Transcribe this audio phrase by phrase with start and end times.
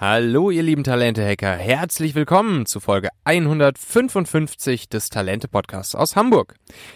[0.00, 1.56] Hallo, ihr lieben Talente-Hacker.
[1.56, 6.54] Herzlich willkommen zu Folge 155 des Talente-Podcasts aus Hamburg.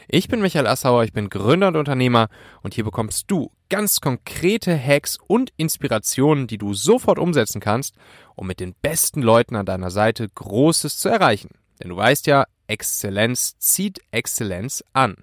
[0.09, 2.29] Ich bin Michael Assauer, ich bin Gründer und Unternehmer
[2.63, 7.95] und hier bekommst du ganz konkrete Hacks und Inspirationen, die du sofort umsetzen kannst,
[8.37, 11.51] um mit den besten Leuten an deiner Seite Großes zu erreichen.
[11.83, 15.17] Denn du weißt ja, Exzellenz zieht Exzellenz an.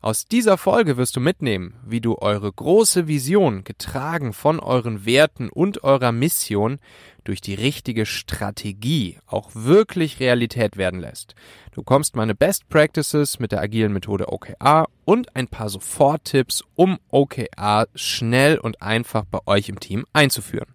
[0.00, 5.48] Aus dieser Folge wirst du mitnehmen, wie du eure große Vision, getragen von euren Werten
[5.48, 6.78] und eurer Mission,
[7.24, 11.34] durch die richtige Strategie auch wirklich Realität werden lässt.
[11.72, 16.98] Du kommst meine Best Practices mit der agilen Methode OKR und ein paar Soforttipps, um
[17.10, 20.74] OKR schnell und einfach bei euch im Team einzuführen.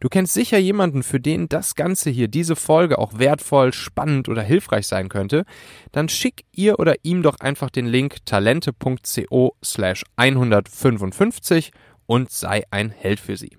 [0.00, 4.42] Du kennst sicher jemanden, für den das Ganze hier, diese Folge auch wertvoll, spannend oder
[4.42, 5.44] hilfreich sein könnte.
[5.92, 11.72] Dann schick ihr oder ihm doch einfach den Link talente.co slash 155
[12.06, 13.56] und sei ein Held für sie.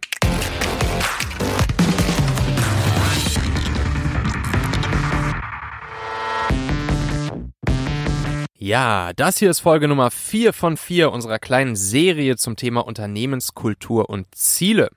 [8.63, 14.07] Ja, das hier ist Folge Nummer 4 von 4 unserer kleinen Serie zum Thema Unternehmenskultur
[14.07, 14.91] und Ziele.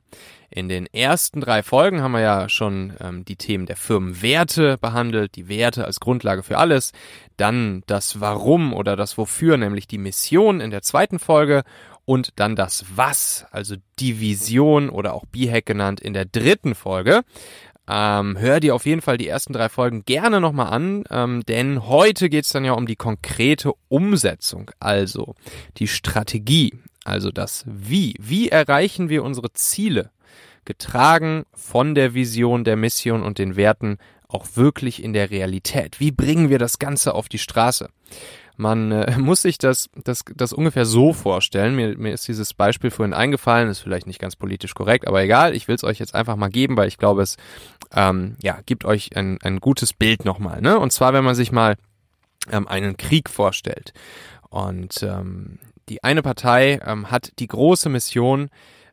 [0.54, 5.34] In den ersten drei Folgen haben wir ja schon ähm, die Themen der Firmenwerte behandelt,
[5.34, 6.92] die Werte als Grundlage für alles,
[7.36, 11.64] dann das Warum oder das Wofür, nämlich die Mission in der zweiten Folge
[12.04, 17.22] und dann das Was, also die Vision oder auch B-Hack genannt in der dritten Folge.
[17.88, 21.88] Ähm, hör dir auf jeden Fall die ersten drei Folgen gerne nochmal an, ähm, denn
[21.88, 25.34] heute geht's dann ja um die konkrete Umsetzung, also
[25.78, 28.14] die Strategie, also das Wie.
[28.20, 30.13] Wie erreichen wir unsere Ziele?
[30.64, 33.98] Getragen von der Vision, der Mission und den Werten
[34.28, 36.00] auch wirklich in der Realität?
[36.00, 37.88] Wie bringen wir das Ganze auf die Straße?
[38.56, 41.74] Man äh, muss sich das, das, das ungefähr so vorstellen.
[41.74, 45.54] Mir, mir ist dieses Beispiel vorhin eingefallen, ist vielleicht nicht ganz politisch korrekt, aber egal,
[45.54, 47.36] ich will es euch jetzt einfach mal geben, weil ich glaube, es
[47.94, 50.60] ähm, ja, gibt euch ein, ein gutes Bild nochmal.
[50.60, 50.78] Ne?
[50.78, 51.76] Und zwar, wenn man sich mal
[52.50, 53.92] ähm, einen Krieg vorstellt.
[54.50, 55.58] Und ähm,
[55.88, 58.50] die eine Partei ähm, hat die große Mission,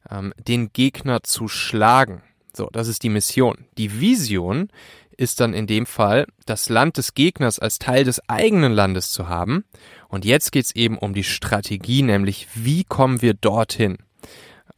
[0.10, 2.24] ähm, den Gegner zu schlagen.
[2.54, 3.66] So, das ist die Mission.
[3.78, 4.70] Die Vision
[5.18, 9.30] ist dann in dem Fall, das Land des Gegners als Teil des eigenen Landes zu
[9.30, 9.66] haben.
[10.08, 14.00] Und jetzt geht's eben um die Strategie, nämlich wie kommen wir dorthin?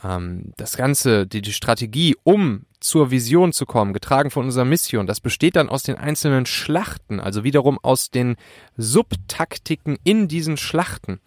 [0.04, 5.08] Ähm, das Ganze, die, die Strategie, um zur Vision zu kommen, getragen von unserer Mission,
[5.08, 8.36] das besteht dann aus den einzelnen Schlachten, also wiederum aus den
[8.76, 11.22] Subtaktiken in diesen Schlachten.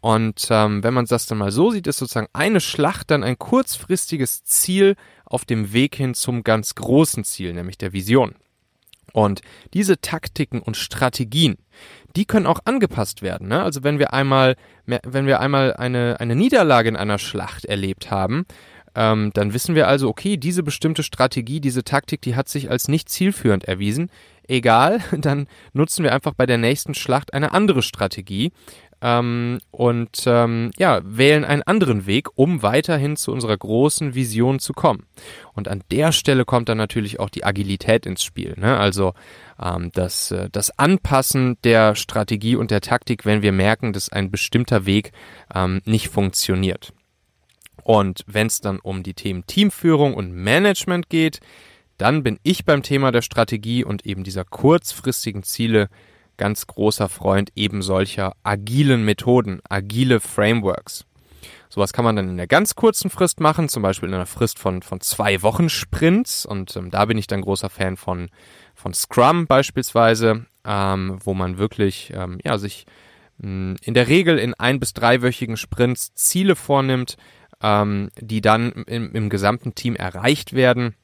[0.00, 3.38] Und ähm, wenn man das dann mal so sieht, ist sozusagen eine Schlacht dann ein
[3.38, 8.34] kurzfristiges Ziel auf dem Weg hin zum ganz großen Ziel, nämlich der Vision.
[9.12, 9.40] Und
[9.72, 11.56] diese Taktiken und Strategien,
[12.16, 13.48] die können auch angepasst werden.
[13.48, 13.62] Ne?
[13.62, 18.44] Also wenn wir einmal, wenn wir einmal eine, eine Niederlage in einer Schlacht erlebt haben,
[18.96, 22.88] ähm, dann wissen wir also, okay, diese bestimmte Strategie, diese Taktik, die hat sich als
[22.88, 24.10] nicht zielführend erwiesen.
[24.48, 28.52] Egal, dann nutzen wir einfach bei der nächsten Schlacht eine andere Strategie,
[29.02, 34.72] ähm, und ähm, ja, wählen einen anderen Weg, um weiterhin zu unserer großen Vision zu
[34.72, 35.06] kommen.
[35.52, 38.54] Und an der Stelle kommt dann natürlich auch die Agilität ins Spiel.
[38.56, 38.76] Ne?
[38.76, 39.12] Also
[39.62, 44.30] ähm, das, äh, das Anpassen der Strategie und der Taktik, wenn wir merken, dass ein
[44.30, 45.12] bestimmter Weg
[45.54, 46.92] ähm, nicht funktioniert.
[47.82, 51.40] Und wenn es dann um die Themen Teamführung und Management geht,
[51.98, 55.88] dann bin ich beim Thema der Strategie und eben dieser kurzfristigen Ziele
[56.36, 61.04] ganz großer Freund eben solcher agilen Methoden, agile Frameworks.
[61.68, 64.58] Sowas kann man dann in einer ganz kurzen Frist machen, zum Beispiel in einer Frist
[64.58, 66.46] von, von zwei Wochen Sprints.
[66.46, 68.30] Und ähm, da bin ich dann großer Fan von,
[68.74, 72.86] von Scrum beispielsweise, ähm, wo man wirklich ähm, ja, sich
[73.38, 77.16] mh, hm, in der Regel in ein- bis dreiwöchigen Sprints Ziele vornimmt,
[77.62, 80.94] ähm, die dann im, im gesamten Team erreicht werden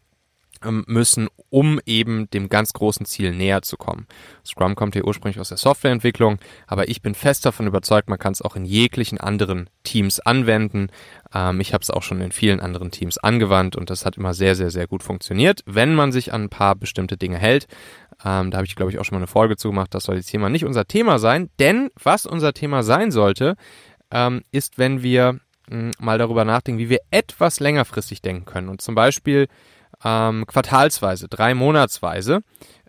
[0.87, 4.07] müssen, um eben dem ganz großen Ziel näher zu kommen.
[4.45, 8.33] Scrum kommt ja ursprünglich aus der Softwareentwicklung, aber ich bin fest davon überzeugt, man kann
[8.33, 10.89] es auch in jeglichen anderen Teams anwenden.
[11.35, 14.35] Ähm, ich habe es auch schon in vielen anderen Teams angewandt und das hat immer
[14.35, 17.67] sehr, sehr, sehr gut funktioniert, wenn man sich an ein paar bestimmte Dinge hält.
[18.25, 19.95] Ähm, da habe ich, glaube ich, auch schon mal eine Folge zugemacht.
[19.95, 23.57] Das soll jetzt hier mal nicht unser Thema sein, denn was unser Thema sein sollte,
[24.11, 28.69] ähm, ist, wenn wir mh, hm, mal darüber nachdenken, wie wir etwas längerfristig denken können.
[28.69, 29.49] Und zum Beispiel
[30.05, 32.43] ähm, quartalsweise, drei Monatsweise.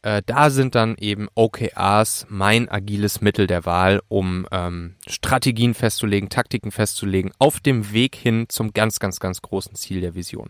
[0.04, 6.30] Äh, da sind dann eben OKRs mein agiles Mittel der Wahl, um ähm, Strategien festzulegen,
[6.30, 10.50] Taktiken festzulegen, auf dem Weg hin zum ganz, ganz, ganz großen Ziel der Vision.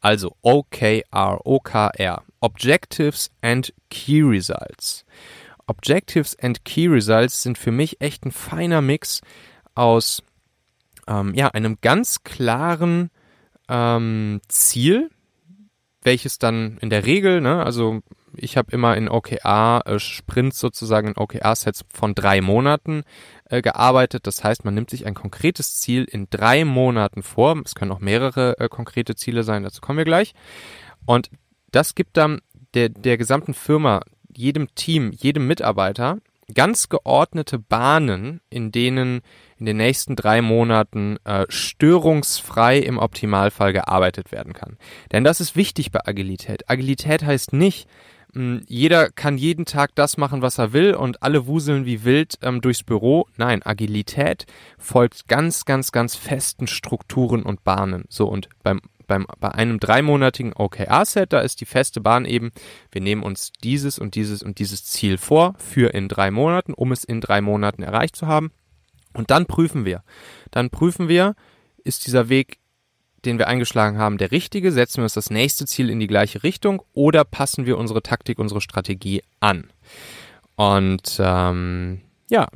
[0.00, 5.04] Also OKR, OKR, Objectives and Key Results.
[5.68, 9.20] Objectives and Key Results sind für mich echt ein feiner Mix
[9.76, 10.24] aus
[11.06, 13.10] ähm, ja, einem ganz klaren
[13.68, 15.10] ähm, Ziel,
[16.02, 18.00] welches dann in der Regel, ne, also
[18.36, 23.02] ich habe immer in OKR-Sprints äh, sozusagen in OKR-Sets von drei Monaten
[23.46, 24.26] äh, gearbeitet.
[24.26, 27.60] Das heißt, man nimmt sich ein konkretes Ziel in drei Monaten vor.
[27.64, 30.34] Es können auch mehrere äh, konkrete Ziele sein, dazu kommen wir gleich.
[31.06, 31.30] Und
[31.70, 32.40] das gibt dann
[32.74, 34.02] der, der gesamten Firma,
[34.34, 36.18] jedem Team, jedem Mitarbeiter
[36.54, 39.20] ganz geordnete Bahnen, in denen
[39.58, 44.78] in den nächsten drei Monaten äh, störungsfrei im Optimalfall gearbeitet werden kann.
[45.12, 46.70] Denn das ist wichtig bei Agilität.
[46.70, 47.88] Agilität heißt nicht,
[48.32, 52.38] mh, jeder kann jeden Tag das machen, was er will und alle wuseln wie wild
[52.42, 53.26] ähm, durchs Büro.
[53.36, 54.46] Nein, Agilität
[54.78, 58.04] folgt ganz, ganz, ganz festen Strukturen und Bahnen.
[58.08, 62.52] So und beim beim, bei einem dreimonatigen OKR-Set, da ist die feste Bahn eben,
[62.92, 66.92] wir nehmen uns dieses und dieses und dieses Ziel vor für in drei Monaten, um
[66.92, 68.52] es in drei Monaten erreicht zu haben.
[69.14, 70.04] Und dann prüfen wir.
[70.52, 71.34] Dann prüfen wir,
[71.82, 72.58] ist dieser Weg,
[73.24, 74.70] den wir eingeschlagen haben, der richtige?
[74.70, 78.38] Setzen wir uns das nächste Ziel in die gleiche Richtung oder passen wir unsere Taktik,
[78.38, 79.72] unsere Strategie an?
[80.54, 82.46] Und ähm, ja,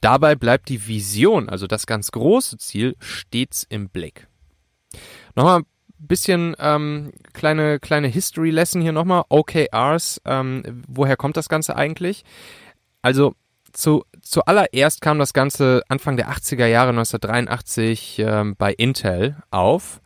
[0.00, 4.28] dabei bleibt die Vision, also das ganz große Ziel, stets im Blick.
[5.34, 5.62] Nochmal
[6.06, 9.24] bisschen ähm, kleine, kleine History-Lesson hier nochmal.
[9.28, 12.24] OKRs, ähm, woher kommt das Ganze eigentlich?
[13.02, 13.34] Also
[13.72, 20.00] zu, zuallererst kam das Ganze Anfang der 80er Jahre 1983 ähm, bei Intel auf.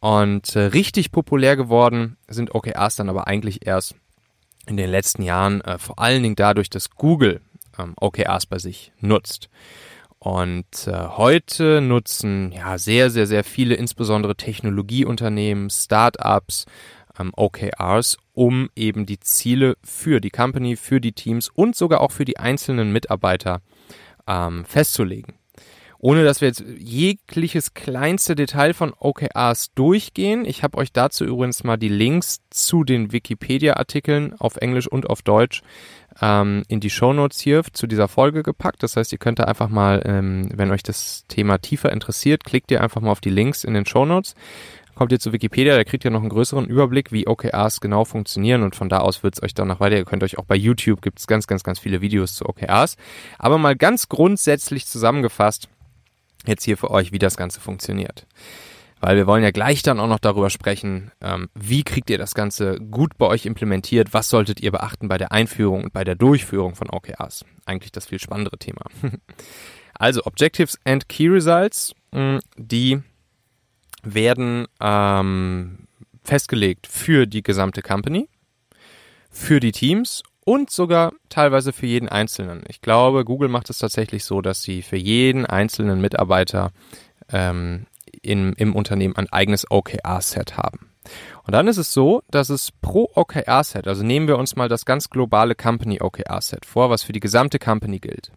[0.00, 3.96] Und äh, richtig populär geworden sind OKRs dann aber eigentlich erst
[4.66, 7.40] in den letzten Jahren, äh, vor allen Dingen dadurch, dass Google
[7.78, 9.48] ähm, OKRs bei sich nutzt.
[10.18, 16.66] Und äh, heute nutzen ja sehr, sehr, sehr viele, insbesondere Technologieunternehmen, Startups,
[17.18, 22.10] ähm, OKRs, um eben die Ziele für die Company, für die Teams und sogar auch
[22.10, 23.60] für die einzelnen Mitarbeiter
[24.26, 25.34] ähm, festzulegen.
[26.00, 30.44] Ohne dass wir jetzt jegliches kleinste Detail von OKRs durchgehen.
[30.44, 35.22] Ich habe euch dazu übrigens mal die Links zu den Wikipedia-Artikeln auf Englisch und auf
[35.22, 35.62] Deutsch
[36.22, 38.84] ähm, in die Shownotes hier zu dieser Folge gepackt.
[38.84, 42.70] Das heißt, ihr könnt da einfach mal, ähm, wenn euch das Thema tiefer interessiert, klickt
[42.70, 44.36] ihr einfach mal auf die Links in den Shownotes.
[44.94, 48.64] Kommt ihr zu Wikipedia, da kriegt ihr noch einen größeren Überblick, wie OKRs genau funktionieren
[48.64, 49.96] und von da aus wird es euch dann noch weiter.
[49.96, 52.96] Ihr könnt euch auch bei YouTube gibt es ganz, ganz, ganz viele Videos zu OKRs.
[53.38, 55.68] Aber mal ganz grundsätzlich zusammengefasst,
[56.46, 58.26] jetzt hier für euch, wie das Ganze funktioniert
[59.00, 62.34] weil wir wollen ja gleich dann auch noch darüber sprechen, ähm, wie kriegt ihr das
[62.34, 66.14] Ganze gut bei euch implementiert, was solltet ihr beachten bei der Einführung und bei der
[66.14, 67.44] Durchführung von OKRs.
[67.64, 68.82] Eigentlich das viel spannendere Thema.
[69.94, 73.00] also Objectives and Key Results, mh, die
[74.02, 75.86] werden ähm,
[76.24, 78.28] festgelegt für die gesamte Company,
[79.30, 82.64] für die Teams und sogar teilweise für jeden Einzelnen.
[82.68, 86.70] Ich glaube, Google macht es tatsächlich so, dass sie für jeden einzelnen Mitarbeiter
[87.30, 87.84] ähm,
[88.22, 90.90] in, im Unternehmen ein eigenes OKR-Set haben.
[91.44, 94.86] Und dann ist es so, dass es pro OKR-Set, also nehmen wir uns mal das
[94.86, 98.32] ganz globale Company OKR-Set vor, was für die gesamte Company gilt.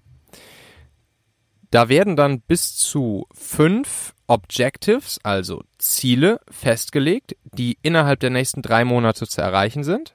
[1.69, 8.83] Da werden dann bis zu fünf Objectives, also Ziele, festgelegt, die innerhalb der nächsten drei
[8.83, 10.13] Monate zu erreichen sind.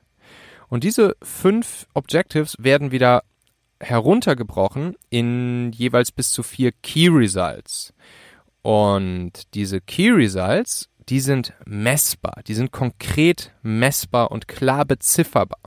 [0.69, 3.23] Und diese fünf Objectives werden wieder
[3.81, 7.93] heruntergebrochen in jeweils bis zu vier Key Results.
[8.63, 15.61] Und diese Key Results, die sind messbar, die sind konkret messbar und klar bezifferbar.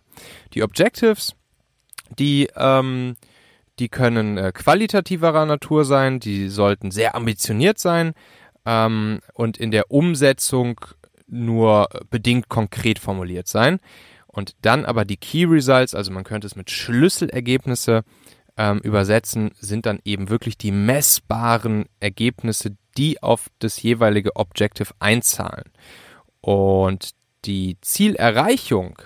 [0.53, 1.33] Die Objectives,
[2.17, 3.15] die, ähm,
[3.77, 8.13] die können äh, qualitativerer Natur sein, die sollten sehr ambitioniert sein
[8.65, 10.81] ähm, und in der Umsetzung
[11.27, 13.79] nur bedingt konkret formuliert sein.
[14.39, 18.05] Und dann aber die Key Results, also man könnte es mit Schlüsselergebnisse
[18.55, 25.65] ähm, übersetzen, sind dann eben wirklich die messbaren Ergebnisse, die auf das jeweilige Objective einzahlen.
[26.39, 27.09] Und
[27.43, 29.01] die Zielerreichung,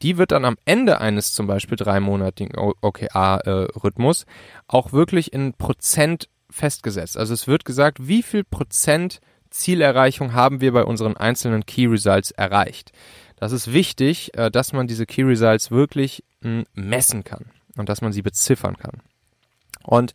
[0.00, 4.24] die wird dann am Ende eines zum Beispiel dreimonatigen OKR-Rhythmus
[4.68, 7.18] auch wirklich in Prozent festgesetzt.
[7.18, 9.20] Also es wird gesagt, wie viel Prozent
[9.50, 12.92] Zielerreichung haben wir bei unseren einzelnen Key Results erreicht.
[13.36, 18.00] Das ist wichtig, äh, dass man diese Key Results wirklich hm, messen kann und dass
[18.00, 19.02] man sie beziffern kann.
[19.84, 20.12] Und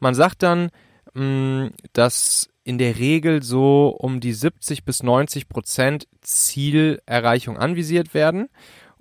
[0.00, 0.70] man sagt dann,
[1.14, 8.48] mh, dass in der Regel so um die 70 bis 90 Prozent Zielerreichung anvisiert werden.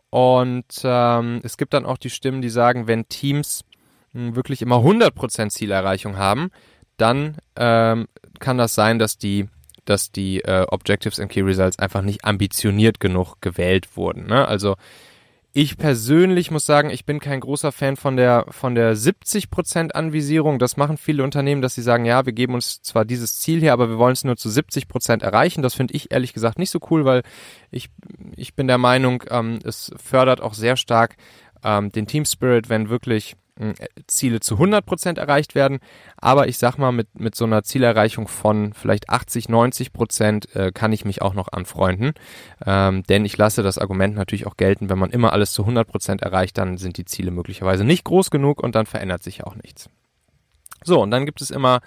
[0.09, 3.63] Und ähm, es gibt dann auch die Stimmen, die sagen, wenn Teams
[4.11, 6.51] mh, wirklich immer 100 Prozent Zielerreichung haben,
[6.97, 8.07] dann ähm,
[8.39, 9.47] kann das sein, dass die
[9.85, 14.27] dass die äh, Objectives and Key Results einfach nicht ambitioniert genug gewählt wurden.
[14.27, 14.47] Ne?
[14.47, 14.75] Also
[15.55, 20.57] Ich persönlich muss sagen, ich bin kein großer Fan von der, von der 70% Anvisierung.
[20.57, 23.71] Das machen viele Unternehmen, dass sie sagen, ja, wir geben uns zwar dieses Ziel hier,
[23.71, 25.61] aber wir wollen es nur zu 70% erreichen.
[25.61, 27.21] Das finde ich ehrlich gesagt nicht so cool, weil
[27.69, 27.89] ich,
[28.35, 31.17] ich bin der Meinung, ähm, es fördert auch sehr stark
[31.63, 33.35] ähm, den Team Spirit, wenn wirklich
[34.07, 35.79] Ziele zu 100% erreicht werden.
[36.17, 40.91] Aber ich sag mal, mit, mit so einer Zielerreichung von vielleicht 80, 90% äh, kann
[40.91, 42.13] ich mich auch noch anfreunden.
[42.65, 46.21] Ähm, denn ich lasse das Argument natürlich auch gelten, wenn man immer alles zu 100%
[46.21, 49.89] erreicht, dann sind die Ziele möglicherweise nicht groß genug und dann verändert sich auch nichts.
[50.83, 51.81] So, und dann gibt es immer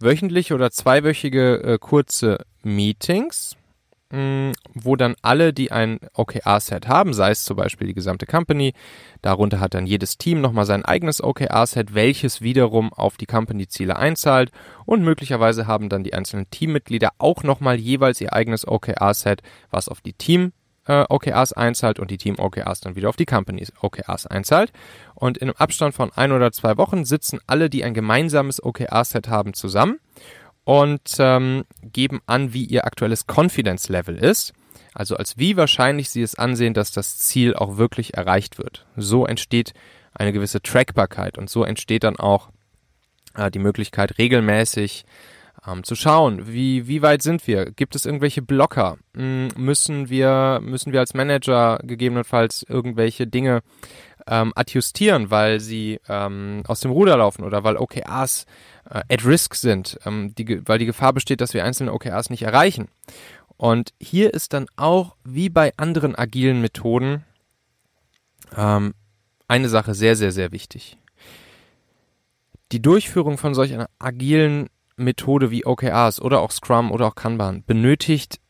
[0.00, 3.56] wöchentliche oder zweiwöchige äh, kurze Meetings
[4.74, 8.74] wo dann alle, die ein OKR-Set haben, sei es zum Beispiel die gesamte Company,
[9.22, 14.52] darunter hat dann jedes Team nochmal sein eigenes OKR-Set, welches wiederum auf die Company-Ziele einzahlt
[14.84, 20.00] und möglicherweise haben dann die einzelnen Teammitglieder auch nochmal jeweils ihr eigenes OKR-Set, was auf
[20.00, 20.52] die Team
[20.86, 24.72] äh, OKRs einzahlt und die Team OKRs dann wieder auf die Company OKRs einzahlt.
[25.14, 29.28] Und in einem Abstand von ein oder zwei Wochen sitzen alle, die ein gemeinsames OKR-Set
[29.28, 29.98] haben, zusammen
[30.64, 34.52] und ähm, geben an, wie ihr aktuelles Confidence Level ist.
[34.94, 38.86] Also als wie wahrscheinlich sie es ansehen, dass das Ziel auch wirklich erreicht wird.
[38.96, 39.74] So entsteht
[40.14, 42.50] eine gewisse Trackbarkeit und so entsteht dann auch
[43.34, 45.04] äh, die Möglichkeit, regelmäßig
[45.66, 47.66] ähm, zu schauen, wie, wie weit sind wir?
[47.72, 48.98] Gibt es irgendwelche Blocker?
[49.14, 53.62] Hm, müssen wir, müssen wir als Manager gegebenenfalls irgendwelche Dinge
[54.26, 58.46] ähm, adjustieren, weil sie ähm, aus dem Ruder laufen oder weil OKRs
[58.90, 62.42] äh, at risk sind, ähm, die, weil die Gefahr besteht, dass wir einzelne OKRs nicht
[62.42, 62.88] erreichen.
[63.56, 67.24] Und hier ist dann auch, wie bei anderen agilen Methoden,
[68.56, 68.94] ähm,
[69.48, 70.96] eine Sache sehr, sehr, sehr wichtig.
[72.72, 77.64] Die Durchführung von solch einer agilen Methode wie OKRs oder auch Scrum oder auch Kanban
[77.64, 78.40] benötigt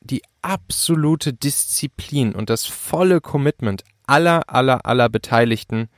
[0.00, 5.88] die absolute Disziplin und das volle Commitment aller, aller, aller Beteiligten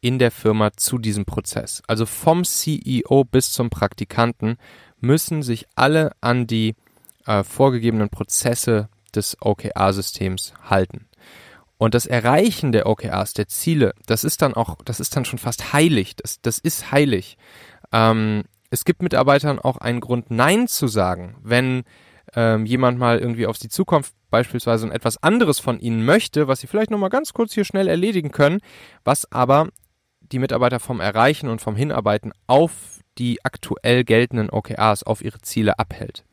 [0.00, 1.82] in der Firma zu diesem Prozess.
[1.86, 4.56] Also vom CEO bis zum Praktikanten
[5.00, 6.74] müssen sich alle an die
[7.26, 11.06] äh, vorgegebenen Prozesse des OKR-Systems halten.
[11.76, 15.38] Und das Erreichen der OKRs, der Ziele, das ist dann auch, das ist dann schon
[15.38, 16.14] fast heilig.
[16.16, 17.38] Das, das ist heilig.
[17.92, 21.84] Ähm, es gibt Mitarbeitern auch einen Grund, Nein zu sagen, wenn
[22.34, 26.60] ähm, jemand mal irgendwie auf sie zukommt, beispielsweise und etwas anderes von ihnen möchte, was
[26.60, 28.60] sie vielleicht nochmal ganz kurz hier schnell erledigen können,
[29.04, 29.68] was aber
[30.20, 35.78] die Mitarbeiter vom Erreichen und vom Hinarbeiten auf die aktuell geltenden OKRs, auf ihre Ziele
[35.78, 36.24] abhält.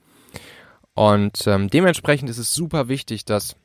[0.94, 3.56] Und ähm, dementsprechend ist es super wichtig, dass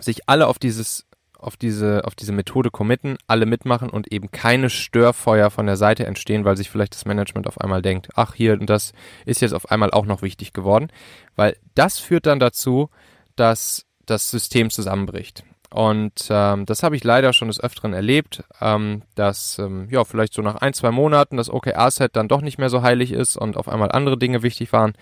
[0.00, 1.06] sich alle auf dieses
[1.38, 6.06] auf diese, auf diese Methode committen, alle mitmachen und eben keine Störfeuer von der Seite
[6.06, 8.92] entstehen, weil sich vielleicht das Management auf einmal denkt, ach hier und das
[9.26, 10.88] ist jetzt auf einmal auch noch wichtig geworden,
[11.36, 12.88] weil das führt dann dazu,
[13.36, 15.44] dass das System zusammenbricht.
[15.70, 20.32] Und ähm, das habe ich leider schon des Öfteren erlebt, ähm, dass ähm, ja vielleicht
[20.32, 23.56] so nach ein, zwei Monaten das OKR-Set dann doch nicht mehr so heilig ist und
[23.56, 24.94] auf einmal andere Dinge wichtig waren.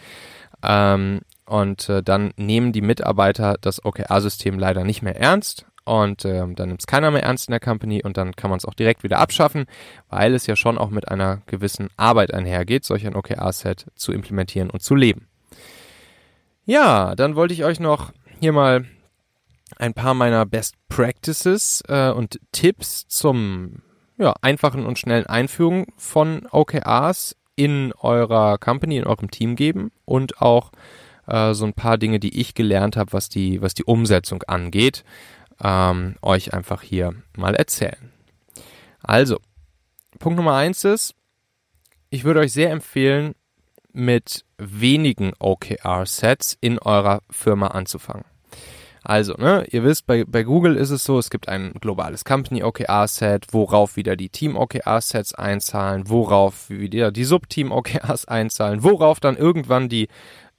[0.62, 5.66] Ähm, und äh, dann nehmen die Mitarbeiter das OKR-System leider nicht mehr ernst.
[5.84, 8.56] Und ähm, dann nimmt es keiner mehr ernst in der Company und dann kann man
[8.56, 9.66] es auch direkt wieder abschaffen,
[10.08, 14.70] weil es ja schon auch mit einer gewissen Arbeit einhergeht, solch ein OKR-Set zu implementieren
[14.70, 15.28] und zu leben.
[16.64, 18.12] Ja, dann wollte ich euch noch
[18.44, 18.84] hier mal
[19.78, 23.80] ein paar meiner Best Practices äh, und Tipps zum
[24.18, 30.42] ja, einfachen und schnellen Einführung von OKRs in eurer Company, in eurem Team geben und
[30.42, 30.72] auch
[31.26, 35.04] äh, so ein paar Dinge, die ich gelernt habe, was die, was die Umsetzung angeht,
[35.62, 38.12] ähm, euch einfach hier mal erzählen.
[39.00, 39.38] Also,
[40.18, 41.14] Punkt Nummer eins ist,
[42.10, 43.36] ich würde euch sehr empfehlen,
[43.94, 48.26] mit wenigen OKR-Sets in eurer Firma anzufangen.
[49.06, 52.64] Also, ne, ihr wisst, bei, bei Google ist es so, es gibt ein globales Company
[52.64, 59.36] OKR-Set, worauf wieder die Team OKR-Sets einzahlen, worauf wieder die Subteam OKRs einzahlen, worauf dann
[59.36, 60.08] irgendwann die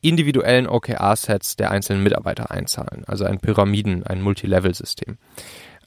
[0.01, 3.03] individuellen OKR-Sets der einzelnen Mitarbeiter einzahlen.
[3.07, 5.17] Also ein Pyramiden, ein Multilevel-System.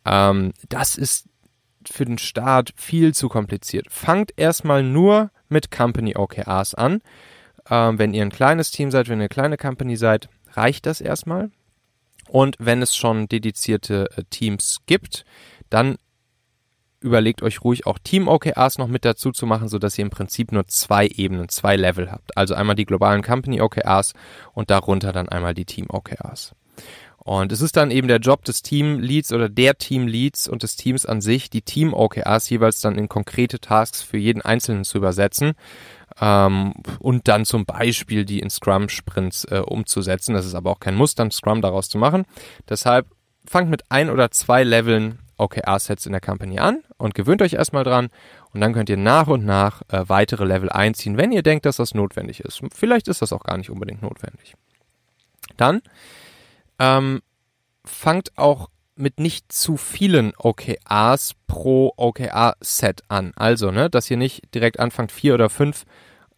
[0.05, 1.29] Ähm, das ist
[1.88, 3.87] für den Start viel zu kompliziert.
[3.88, 7.03] Fangt erstmal nur mit Company OKRs an.
[7.71, 11.00] Ähm, wenn ihr ein kleines Team seid, wenn ihr eine kleine Company seid, reicht das
[11.00, 11.53] erstmal.
[12.29, 15.25] Und wenn es schon dedizierte äh, Teams gibt,
[15.71, 15.97] dann
[17.01, 20.67] überlegt euch ruhig auch Team-OKRs noch mit dazu zu machen, sodass ihr im Prinzip nur
[20.67, 22.37] zwei Ebenen, zwei Level habt.
[22.37, 24.15] Also einmal die globalen Company-OKRs
[24.53, 26.55] und darunter dann einmal die Team-OKRs.
[27.19, 31.05] Und es ist dann eben der Job des Team-Leads oder der Team-Leads und des Teams
[31.05, 35.53] an sich, die Team-OKRs jeweils dann in konkrete Tasks für jeden Einzelnen zu übersetzen
[36.21, 40.35] ähm, und dann zum Beispiel die in Scrum-Sprints äh, umzusetzen.
[40.35, 42.25] Das ist aber auch kein Muss, dann Scrum daraus zu machen.
[42.69, 43.07] Deshalb
[43.47, 47.85] fangt mit ein oder zwei Leveln OKR-Sets in der Company an und gewöhnt euch erstmal
[47.85, 48.09] dran
[48.53, 51.77] und dann könnt ihr nach und nach äh, weitere Level einziehen, wenn ihr denkt, dass
[51.77, 52.61] das notwendig ist.
[52.75, 54.55] Vielleicht ist das auch gar nicht unbedingt notwendig.
[55.57, 55.81] Dann
[56.79, 57.23] ähm,
[57.85, 63.33] fangt auch mit nicht zu vielen OKRs pro OKR-Set an.
[63.37, 65.85] Also, ne, dass ihr nicht direkt anfangt, vier oder fünf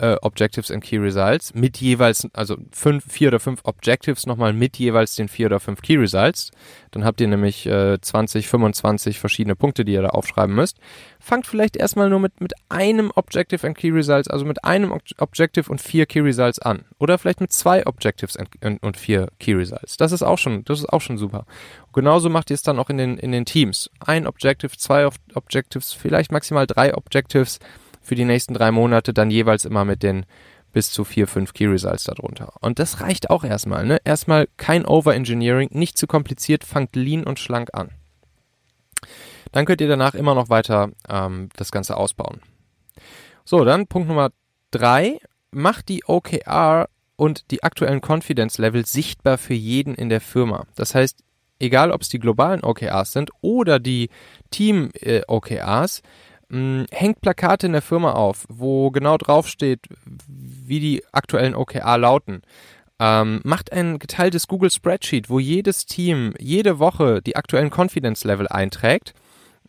[0.01, 4.79] äh, Objectives and Key Results mit jeweils, also fünf, vier oder fünf Objectives nochmal mit
[4.79, 6.51] jeweils den vier oder fünf Key Results.
[6.91, 10.79] Dann habt ihr nämlich äh, 20, 25 verschiedene Punkte, die ihr da aufschreiben müsst.
[11.21, 15.03] Fangt vielleicht erstmal nur mit, mit einem Objective and Key Results, also mit einem Ob
[15.19, 16.85] Objective und vier Key Results an.
[16.99, 19.97] Oder vielleicht mit zwei Objectives and, und, und vier Key Results.
[19.97, 21.45] Das ist auch schon, das ist auch schon super.
[21.87, 23.91] Und genauso macht ihr es dann auch in den, in den Teams.
[24.01, 27.59] Ein Objective, zwei Objectives, vielleicht maximal drei Objectives
[28.01, 30.27] für die nächsten drei Monate dann jeweils immer mit den
[30.73, 32.53] bis zu vier, fünf Key Results darunter.
[32.61, 33.87] Und das reicht auch erstmal.
[33.87, 33.99] Ne?
[34.05, 37.91] Erstmal kein Overengineering, nicht zu kompliziert, fangt lean und schlank an.
[39.53, 42.41] Dann könnt ihr danach immer noch weiter ähm, das Ganze ausbauen.
[43.45, 44.31] So, dann Punkt Nummer
[44.71, 45.19] drei.
[45.53, 50.67] Macht die OKR und die aktuellen Confidence Level sichtbar für jeden in der Firma.
[50.77, 51.25] Das heißt,
[51.59, 54.11] egal ob es die globalen OKRs sind oder die
[54.51, 56.03] Team äh, OKRs,
[56.51, 59.81] mh, hm, hängt Plakate in der Firma auf, wo genau draufsteht,
[60.27, 62.43] wie die aktuellen OKR lauten.
[62.99, 68.47] Ähm, macht ein geteiltes Google Spreadsheet, wo jedes Team jede Woche die aktuellen Confidence Level
[68.47, 69.15] einträgt.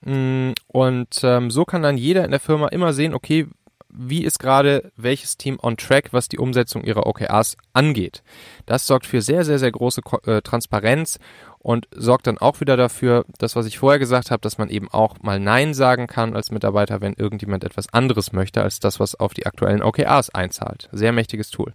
[0.04, 3.48] Hm, und ähm, so kann dann jeder in der Firma immer sehen, okay,
[3.94, 8.24] wie ist gerade welches Team on track, was die Umsetzung ihrer OKRs angeht.
[8.66, 11.20] Das sorgt für sehr, sehr, sehr große äh, Transparenz
[11.60, 14.90] und sorgt dann auch wieder dafür, das, was ich vorher gesagt habe, dass man eben
[14.90, 19.16] auch mal Nein sagen kann als Mitarbeiter, wenn irgendjemand etwas anderes möchte, als das, was
[19.16, 20.90] auf die aktuellen OKRs einzahlt.
[20.92, 21.74] Sehr mächtiges Tool.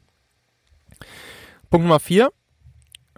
[1.71, 2.31] Punkt Nummer vier.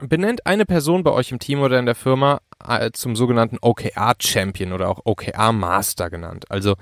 [0.00, 4.72] Benennt eine Person bei euch im Team oder in der Firma äh, zum sogenannten OKR-Champion
[4.72, 6.44] oder auch OKR-Master genannt.
[6.50, 6.74] Also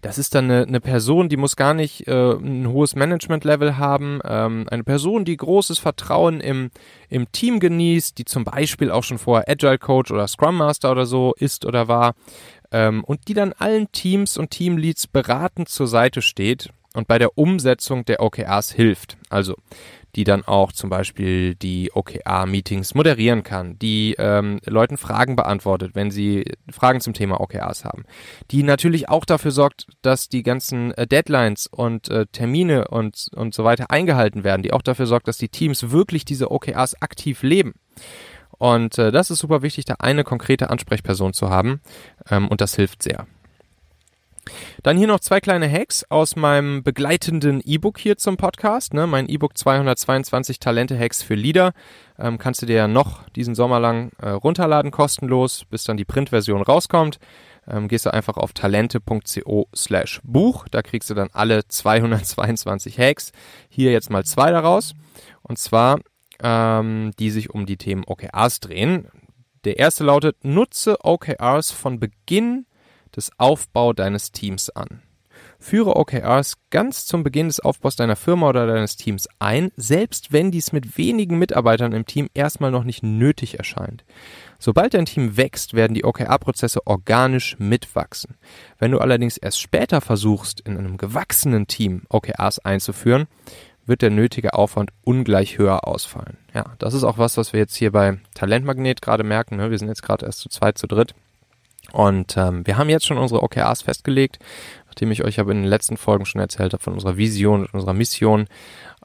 [0.00, 4.20] das ist dann eine, eine Person, die muss gar nicht äh, ein hohes Management-Level haben,
[4.24, 6.70] ähm, eine Person, die großes Vertrauen im,
[7.08, 11.06] im Team genießt, die zum Beispiel auch schon vorher Agile Coach oder Scrum Master oder
[11.06, 12.14] so ist oder war
[12.72, 17.38] ähm, und die dann allen Teams und Teamleads beratend zur Seite steht und bei der
[17.38, 19.16] Umsetzung der OKRs hilft.
[19.28, 19.54] Also
[20.16, 26.10] die dann auch zum Beispiel die OKR-Meetings moderieren kann, die ähm, Leuten Fragen beantwortet, wenn
[26.10, 28.04] sie Fragen zum Thema OKRs haben,
[28.50, 33.54] die natürlich auch dafür sorgt, dass die ganzen äh, Deadlines und äh, Termine und, und
[33.54, 37.42] so weiter eingehalten werden, die auch dafür sorgt, dass die Teams wirklich diese OKRs aktiv
[37.42, 37.74] leben.
[38.58, 41.80] Und äh, das ist super wichtig, da eine konkrete Ansprechperson zu haben
[42.30, 43.26] ähm, und das hilft sehr.
[44.82, 48.94] Dann hier noch zwei kleine Hacks aus meinem begleitenden E-Book hier zum Podcast.
[48.94, 49.06] Ne?
[49.06, 51.72] Mein E-Book 222 Talente-Hacks für Leader.
[52.18, 56.04] Ähm, kannst du dir ja noch diesen Sommer lang äh, runterladen, kostenlos, bis dann die
[56.04, 57.18] Printversion rauskommt.
[57.66, 60.68] Ähm, gehst du einfach auf talente.co slash Buch.
[60.70, 63.32] Da kriegst du dann alle 222 Hacks.
[63.68, 64.94] Hier jetzt mal zwei daraus.
[65.42, 66.00] Und zwar,
[66.42, 69.08] ähm, die sich um die Themen OKRs drehen.
[69.64, 72.66] Der erste lautet, nutze OKRs von Beginn
[73.16, 75.02] des Aufbau deines Teams an.
[75.58, 80.50] Führe OKRs ganz zum Beginn des Aufbaus deiner Firma oder deines Teams ein, selbst wenn
[80.50, 84.04] dies mit wenigen Mitarbeitern im Team erstmal noch nicht nötig erscheint.
[84.58, 88.36] Sobald dein Team wächst, werden die OKR-Prozesse organisch mitwachsen.
[88.78, 93.26] Wenn du allerdings erst später versuchst, in einem gewachsenen Team OKRs einzuführen,
[93.86, 96.38] wird der nötige Aufwand ungleich höher ausfallen.
[96.54, 99.56] Ja, das ist auch was, was wir jetzt hier bei Talentmagnet gerade merken.
[99.56, 99.70] Ne?
[99.70, 101.14] Wir sind jetzt gerade erst zu zweit, zu dritt.
[101.92, 104.38] Und ähm, wir haben jetzt schon unsere OKRs festgelegt,
[104.86, 107.74] nachdem ich euch aber in den letzten Folgen schon erzählt habe von unserer Vision und
[107.74, 108.46] unserer Mission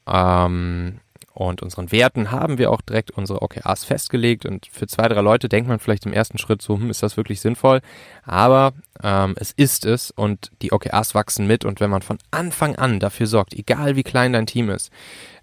[0.07, 0.99] ähm,
[1.33, 4.45] und unseren Werten, haben wir auch direkt unsere OKRs festgelegt.
[4.45, 7.15] Und für zwei, drei Leute denkt man vielleicht im ersten Schritt so, hm, ist das
[7.15, 7.81] wirklich sinnvoll?
[8.23, 11.63] Aber ähm, es ist es und die OKRs wachsen mit.
[11.63, 14.91] Und wenn man von Anfang an dafür sorgt, egal wie klein dein Team ist,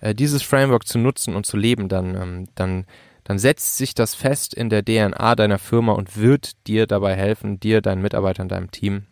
[0.01, 2.85] äh, dieses Framework zu nutzen und zu leben, dann, ähm, dann
[3.27, 7.59] dann setzt sich das fest in der DNA deiner Firma und wird dir dabei helfen,
[7.59, 9.07] dir, deinen Mitarbeitern, deinem Team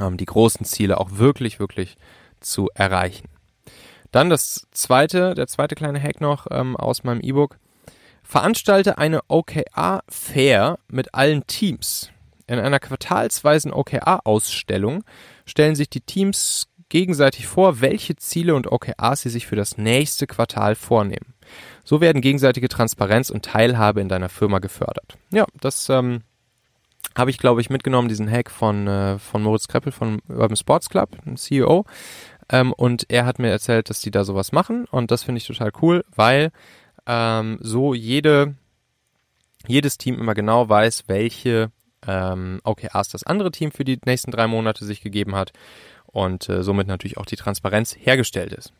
[0.00, 1.98] ähm, die großen Ziele auch wirklich, wirklich
[2.40, 3.28] zu erreichen.
[4.10, 7.58] Dann das zweite, der zweite kleine Hack noch ähm, aus meinem E-Book.
[8.22, 12.10] Veranstalte eine OKR-Fair mit allen Teams.
[12.46, 15.04] In einer quartalsweisen OKR-Ausstellung
[15.44, 20.26] stellen sich die Teams gegenseitig vor, welche Ziele und OKRs sie sich für das nächste
[20.26, 21.34] Quartal vornehmen.
[21.84, 25.16] So werden gegenseitige Transparenz und Teilhabe in deiner Firma gefördert.
[25.30, 26.22] Ja, das ähm,
[27.16, 30.88] habe ich, glaube ich, mitgenommen, diesen Hack von, äh, von Moritz Kreppel von Urban Sports
[30.88, 31.84] Club, CEO.
[32.48, 34.86] Ähm, und er hat mir erzählt, dass die da sowas machen.
[34.90, 36.52] Und das finde ich total cool, weil
[37.06, 38.54] ähm, so jede,
[39.66, 41.70] jedes Team immer genau weiß, welche
[42.06, 45.52] ähm, OKRs das andere Team für die nächsten drei Monate sich gegeben hat
[46.16, 48.72] und äh, somit natürlich auch die Transparenz hergestellt ist.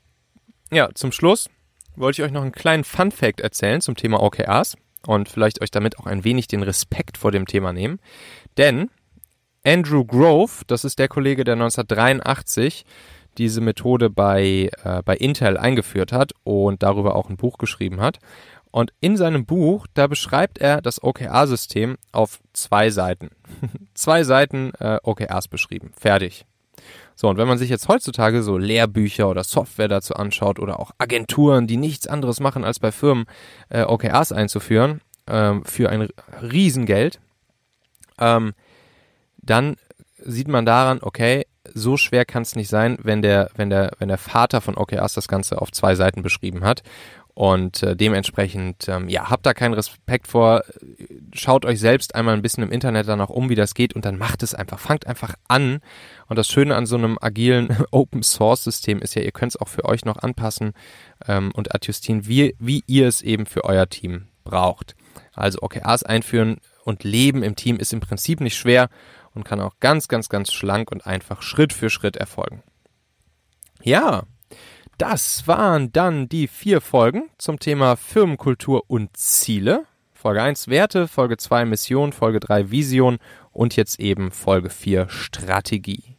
[0.73, 1.51] Ja, zum Schluss
[1.95, 5.71] wollte ich euch noch einen kleinen Fun Fact erzählen zum Thema OKRs und vielleicht euch
[5.71, 8.01] damit auch ein wenig den Respekt vor dem Thema nehmen.
[8.57, 8.89] Denn
[9.65, 12.87] Andrew Grove, das ist der Kollege, der 1983
[13.37, 18.19] diese Methode bei, äh, bei Intel eingeführt hat und darüber auch ein Buch geschrieben hat.
[18.71, 23.29] Und in seinem Buch, da beschreibt er das OKR-System auf zwei Seiten.
[23.95, 25.93] zwei Seiten äh, OKRs beschrieben.
[25.99, 26.47] Fertig.
[27.19, 30.91] So, und wenn man sich jetzt heutzutage so Lehrbücher oder Software dazu anschaut oder auch
[30.99, 33.25] Agenturen, die nichts anderes machen, als bei Firmen
[33.71, 36.09] äh, OKRs einzuführen, ähm, für ein
[36.43, 37.19] Riesengeld,
[38.19, 38.53] ähm,
[39.39, 39.77] dann
[40.19, 44.09] sieht man daran, okay, so schwer kann es nicht sein, wenn der, wenn der, wenn
[44.09, 46.83] der Vater von OKRs das Ganze auf zwei Seiten beschrieben hat.
[47.37, 50.65] Und äh, dementsprechend, ähm, ja, habt da keinen Respekt vor.
[51.35, 54.17] Schaut euch selbst einmal ein bisschen im Internet danach um, wie das geht und dann
[54.17, 54.79] macht es einfach.
[54.79, 55.81] Fangt einfach an.
[56.29, 59.61] Und das Schöne an so einem agilen Open Source System ist ja, ihr könnt es
[59.61, 60.73] auch für euch noch anpassen
[61.29, 64.97] ähm, und adjustieren, wie, wie ihr es eben für euer Team braucht.
[65.35, 68.89] Also OKRs einführen und leben im Team ist im Prinzip nicht schwer
[69.35, 72.63] und kann auch ganz, ganz, ganz schlank und einfach Schritt für Schritt erfolgen.
[73.83, 74.23] Ja,
[74.99, 79.85] das waren dann die vier Folgen zum Thema Firmenkultur und Ziele.
[80.15, 83.19] Folge 1 Werte, Folge 2 Mission, Folge 3 Vision
[83.53, 86.17] und jetzt eben Folge 4 Strategie.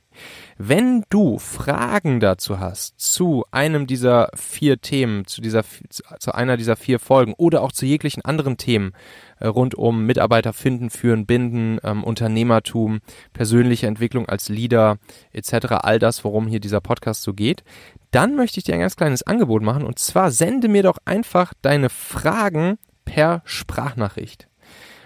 [0.59, 6.75] Wenn du Fragen dazu hast, zu einem dieser vier Themen, zu dieser, zu einer dieser
[6.75, 8.93] vier Folgen oder auch zu jeglichen anderen Themen
[9.39, 13.01] äh, rund um Mitarbeiter finden, führen, binden, ähm, Unternehmertum,
[13.33, 14.97] persönliche Entwicklung als Leader
[15.31, 17.63] etc., all das, worum hier dieser Podcast so geht,
[18.09, 21.53] dann möchte ich dir ein ganz kleines Angebot machen und zwar sende mir doch einfach
[21.61, 24.47] deine Fragen per Sprachnachricht.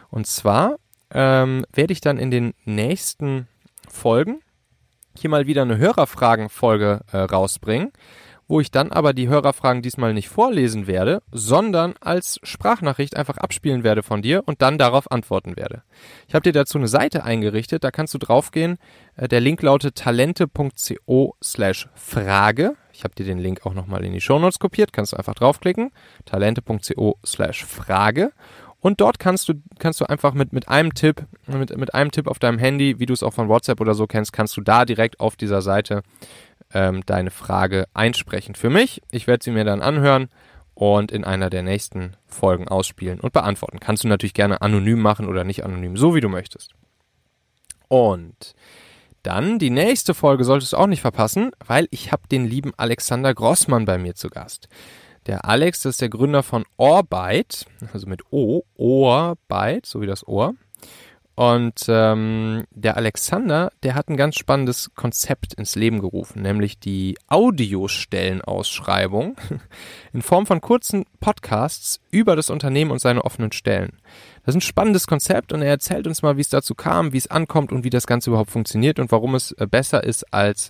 [0.10, 0.78] Und zwar
[1.14, 3.48] ähm, werde ich dann in den nächsten
[3.90, 4.40] Folgen
[5.18, 7.92] hier mal wieder eine Hörerfragenfolge äh, rausbringen,
[8.48, 13.84] wo ich dann aber die Hörerfragen diesmal nicht vorlesen werde, sondern als Sprachnachricht einfach abspielen
[13.84, 15.84] werde von dir und dann darauf antworten werde.
[16.28, 18.78] Ich habe dir dazu eine Seite eingerichtet, da kannst du draufgehen.
[19.16, 22.76] Äh, der Link lautet talente.co slash Frage.
[22.92, 25.92] Ich habe dir den Link auch nochmal in die Shownotes kopiert, kannst du einfach draufklicken.
[26.26, 28.32] talente.co slash Frage.
[28.82, 32.28] Und dort kannst du, kannst du einfach mit, mit einem Tipp, mit, mit einem Tipp
[32.28, 34.86] auf deinem Handy, wie du es auch von WhatsApp oder so kennst, kannst du da
[34.86, 36.02] direkt auf dieser Seite
[36.74, 38.56] ähm, deine Frage einsprechen.
[38.56, 40.30] Für mich, ich werde sie mir dann anhören
[40.74, 43.80] und in einer der nächsten Folgen ausspielen und beantworten.
[43.80, 46.74] Kannst du natürlich gerne anonym machen oder nicht anonym, so wie du möchtest.
[47.88, 48.56] Und
[49.22, 53.34] dann die nächste Folge solltest du auch nicht verpassen, weil ich habe den lieben Alexander
[53.36, 54.70] Grossmann bei mir zu Gast.
[55.28, 60.28] Der Alex, das ist der Gründer von Orbite, also mit O, Orbite, so wie das
[60.28, 60.56] Ohr.
[61.36, 67.18] Und ähm, der Alexander, der hat ein ganz spannendes Konzept ins Leben gerufen, nämlich die
[67.28, 69.38] Audiostellenausschreibung
[70.14, 73.94] in Form von kurzen Podcasts über das Unternehmen und seine offenen Stellen.
[74.44, 77.18] Das ist ein spannendes Konzept und er erzählt uns mal, wie es dazu kam, wie
[77.18, 80.70] es ankommt und wie das Ganze überhaupt funktioniert und warum es äh, besser ist als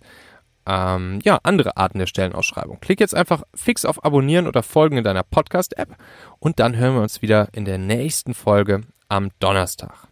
[0.65, 2.80] ähm, ja, andere Arten der Stellenausschreibung.
[2.80, 5.95] Klick jetzt einfach fix auf Abonnieren oder Folgen in deiner Podcast-App
[6.39, 10.08] und dann hören wir uns wieder in der nächsten Folge am Donnerstag.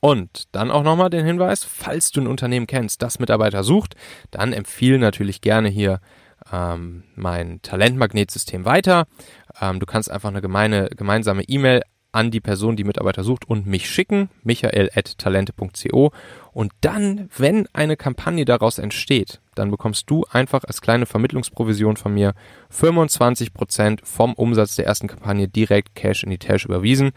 [0.00, 3.96] Und dann auch nochmal den Hinweis, falls du ein Unternehmen kennst, das Mitarbeiter sucht,
[4.30, 6.00] dann empfehle natürlich gerne hier
[6.52, 9.06] ähm, mein Talentmagnetsystem weiter.
[9.60, 11.82] Ähm, du kannst einfach eine gemeine, gemeinsame E-Mail
[12.16, 16.12] an die Person, die Mitarbeiter sucht und mich schicken, michael.talente.co.
[16.52, 22.14] Und dann, wenn eine Kampagne daraus entsteht, dann bekommst du einfach als kleine Vermittlungsprovision von
[22.14, 22.32] mir
[22.72, 27.12] 25% vom Umsatz der ersten Kampagne direkt Cash in die Tasche überwiesen.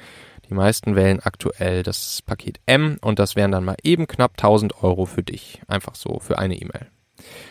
[0.49, 4.83] Die meisten wählen aktuell das Paket M und das wären dann mal eben knapp 1000
[4.83, 5.61] Euro für dich.
[5.67, 6.87] Einfach so für eine E-Mail.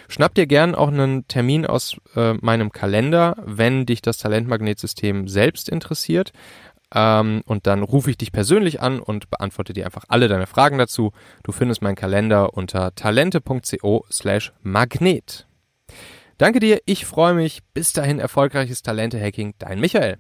[0.09, 5.69] Schnapp dir gern auch einen Termin aus äh, meinem Kalender, wenn dich das Talentmagnetsystem selbst
[5.69, 6.33] interessiert.
[6.95, 10.79] Ähm, und dann rufe ich dich persönlich an und beantworte dir einfach alle deine Fragen
[10.79, 11.13] dazu.
[11.43, 15.47] Du findest meinen Kalender unter talente.co slash magnet.
[16.39, 17.63] Danke dir, ich freue mich.
[17.75, 20.19] Bis dahin erfolgreiches Talente-Hacking, dein Michael.